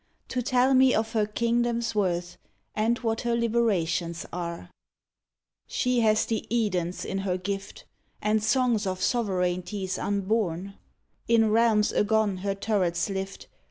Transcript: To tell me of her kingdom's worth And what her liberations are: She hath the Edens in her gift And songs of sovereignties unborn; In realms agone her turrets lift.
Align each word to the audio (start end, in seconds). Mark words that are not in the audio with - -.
To 0.29 0.41
tell 0.41 0.73
me 0.73 0.95
of 0.95 1.11
her 1.11 1.27
kingdom's 1.27 1.93
worth 1.93 2.39
And 2.75 2.97
what 3.03 3.21
her 3.21 3.35
liberations 3.35 4.25
are: 4.33 4.71
She 5.67 5.99
hath 5.99 6.25
the 6.25 6.47
Edens 6.49 7.05
in 7.05 7.19
her 7.19 7.37
gift 7.37 7.85
And 8.19 8.43
songs 8.43 8.87
of 8.87 8.99
sovereignties 8.99 9.99
unborn; 9.99 10.73
In 11.27 11.51
realms 11.51 11.91
agone 11.93 12.37
her 12.39 12.55
turrets 12.55 13.11
lift. 13.11 13.45